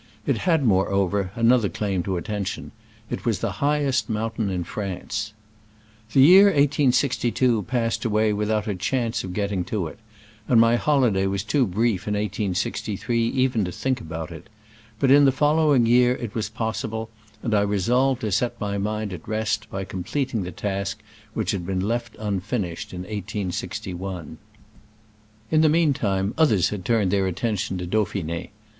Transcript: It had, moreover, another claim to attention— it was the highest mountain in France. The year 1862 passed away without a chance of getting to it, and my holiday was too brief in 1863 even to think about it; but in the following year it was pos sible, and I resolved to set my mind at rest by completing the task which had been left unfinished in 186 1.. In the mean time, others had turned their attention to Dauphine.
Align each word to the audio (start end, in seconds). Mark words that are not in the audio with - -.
It 0.25 0.39
had, 0.49 0.65
moreover, 0.65 1.29
another 1.35 1.69
claim 1.69 2.01
to 2.01 2.17
attention— 2.17 2.71
it 3.11 3.23
was 3.23 3.37
the 3.37 3.51
highest 3.61 4.09
mountain 4.09 4.49
in 4.49 4.63
France. 4.63 5.33
The 6.13 6.21
year 6.21 6.45
1862 6.45 7.61
passed 7.69 8.03
away 8.03 8.33
without 8.33 8.65
a 8.65 8.73
chance 8.73 9.23
of 9.23 9.33
getting 9.35 9.63
to 9.65 9.85
it, 9.85 9.99
and 10.47 10.59
my 10.59 10.75
holiday 10.75 11.27
was 11.27 11.43
too 11.43 11.67
brief 11.67 12.07
in 12.07 12.15
1863 12.15 13.27
even 13.27 13.63
to 13.63 13.71
think 13.71 14.01
about 14.01 14.31
it; 14.31 14.49
but 14.99 15.11
in 15.11 15.25
the 15.25 15.31
following 15.31 15.85
year 15.85 16.15
it 16.15 16.33
was 16.33 16.49
pos 16.49 16.81
sible, 16.81 17.09
and 17.43 17.53
I 17.53 17.61
resolved 17.61 18.21
to 18.21 18.31
set 18.31 18.59
my 18.59 18.79
mind 18.79 19.13
at 19.13 19.27
rest 19.27 19.69
by 19.69 19.83
completing 19.83 20.41
the 20.41 20.51
task 20.51 20.97
which 21.35 21.51
had 21.51 21.63
been 21.63 21.87
left 21.87 22.15
unfinished 22.17 22.91
in 22.91 23.01
186 23.01 23.81
1.. 23.85 24.37
In 25.51 25.61
the 25.61 25.69
mean 25.69 25.93
time, 25.93 26.33
others 26.39 26.69
had 26.69 26.83
turned 26.85 27.11
their 27.11 27.27
attention 27.27 27.77
to 27.77 27.85
Dauphine. 27.85 28.47